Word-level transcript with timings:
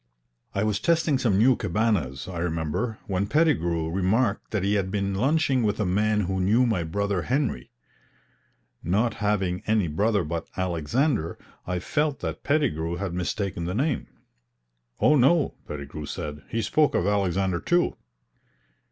I 0.55 0.63
was 0.63 0.79
testing 0.79 1.19
some 1.19 1.37
new 1.37 1.55
Cabanas, 1.55 2.27
I 2.27 2.39
remember, 2.39 2.97
when 3.05 3.27
Pettigrew 3.27 3.91
remarked 3.91 4.49
that 4.49 4.63
he 4.63 4.73
had 4.73 4.89
been 4.89 5.13
lunching 5.13 5.61
with 5.61 5.79
a 5.79 5.85
man 5.85 6.21
who 6.21 6.39
knew 6.41 6.65
my 6.65 6.83
brother 6.83 7.21
Henry. 7.21 7.69
Not 8.83 9.13
having 9.21 9.61
any 9.67 9.87
brother 9.87 10.23
but 10.23 10.47
Alexander, 10.57 11.37
I 11.67 11.77
felt 11.77 12.19
that 12.21 12.41
Pettigrew 12.43 12.95
had 12.95 13.13
mistaken 13.13 13.65
the 13.65 13.75
name. 13.75 14.07
"Oh, 14.99 15.15
no," 15.15 15.53
Pettigrew 15.67 16.07
said; 16.07 16.41
"he 16.49 16.63
spoke 16.63 16.95
of 16.95 17.05
Alexander 17.05 17.59
too." 17.59 17.95